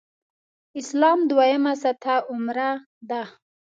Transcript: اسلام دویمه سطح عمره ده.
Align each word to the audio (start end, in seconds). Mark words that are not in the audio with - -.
اسلام 0.79 1.19
دویمه 1.29 1.73
سطح 1.83 2.13
عمره 2.31 2.69
ده. 3.09 3.23